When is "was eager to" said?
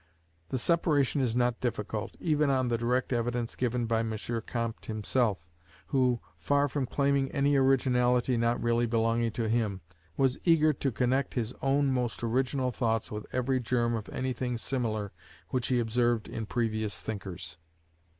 10.17-10.91